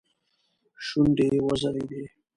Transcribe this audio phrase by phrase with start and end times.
[0.87, 2.03] شونډې يې وځړېدې.